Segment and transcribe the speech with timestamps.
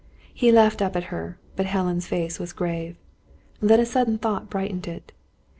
[0.33, 2.95] He laughed up at her, but Helen's face was grave.
[3.59, 5.11] Then a sudden thought brightened it.